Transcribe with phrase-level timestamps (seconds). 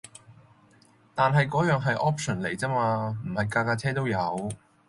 [1.13, 4.49] 但係嗰樣係 option 嚟咋嘛，唔係架架車都有